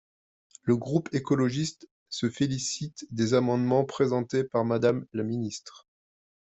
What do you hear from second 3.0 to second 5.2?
des amendements présentés par Madame